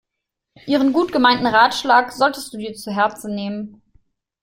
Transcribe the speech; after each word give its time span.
Ihren 0.65 0.93
gut 0.93 1.11
gemeinten 1.11 1.45
Ratschlag 1.45 2.11
solltest 2.11 2.51
du 2.51 2.57
dir 2.57 2.73
zu 2.73 2.89
Herzen 2.91 3.35
nehmen. 3.35 3.83